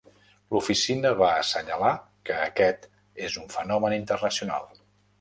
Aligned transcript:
L'oficina 0.53 1.11
va 1.19 1.27
assenyalar 1.43 1.93
que 2.31 2.39
aquest 2.49 2.91
és 3.31 3.39
un 3.45 3.49
fenomen 3.61 3.99
internacional. 4.03 4.71